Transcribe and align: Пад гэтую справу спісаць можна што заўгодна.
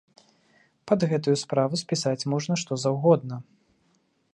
Пад 0.91 1.05
гэтую 1.11 1.35
справу 1.43 1.73
спісаць 1.83 2.27
можна 2.35 2.53
што 2.63 2.83
заўгодна. 2.87 3.35